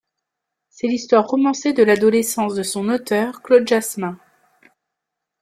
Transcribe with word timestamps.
C'est 0.69 0.87
l'histoire 0.87 1.27
romancée 1.27 1.73
de 1.73 1.83
l'adolescence 1.83 2.55
de 2.55 2.63
son 2.63 2.89
auteur 2.89 3.43
Claude 3.43 3.67
Jasmin. 3.67 4.17